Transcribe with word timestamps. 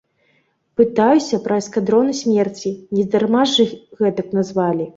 Пытаюся 0.79 1.39
пра 1.43 1.59
эскадроны 1.63 2.13
смерці, 2.21 2.69
нездарма 2.97 3.43
ж 3.55 3.69
іх 3.69 3.79
гэтак 4.05 4.27
назвалі? 4.39 4.85